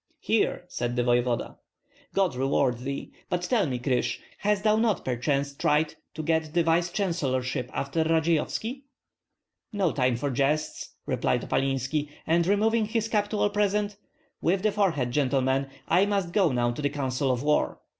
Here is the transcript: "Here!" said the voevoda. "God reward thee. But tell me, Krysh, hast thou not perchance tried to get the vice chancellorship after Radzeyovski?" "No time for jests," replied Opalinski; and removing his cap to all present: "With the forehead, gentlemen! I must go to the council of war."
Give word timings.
"Here!" 0.17 0.63
said 0.67 0.95
the 0.95 1.03
voevoda. 1.03 1.57
"God 2.15 2.35
reward 2.35 2.79
thee. 2.79 3.11
But 3.29 3.43
tell 3.43 3.67
me, 3.67 3.77
Krysh, 3.77 4.17
hast 4.39 4.63
thou 4.63 4.75
not 4.77 5.05
perchance 5.05 5.53
tried 5.55 5.93
to 6.15 6.23
get 6.23 6.55
the 6.55 6.63
vice 6.63 6.91
chancellorship 6.91 7.69
after 7.71 8.03
Radzeyovski?" 8.03 8.81
"No 9.71 9.91
time 9.91 10.15
for 10.15 10.31
jests," 10.31 10.95
replied 11.05 11.43
Opalinski; 11.43 12.09
and 12.25 12.47
removing 12.47 12.85
his 12.85 13.09
cap 13.09 13.27
to 13.29 13.37
all 13.37 13.51
present: 13.51 13.97
"With 14.41 14.63
the 14.63 14.71
forehead, 14.71 15.11
gentlemen! 15.11 15.67
I 15.87 16.07
must 16.07 16.31
go 16.33 16.51
to 16.71 16.81
the 16.81 16.89
council 16.89 17.29
of 17.29 17.43
war." 17.43 17.79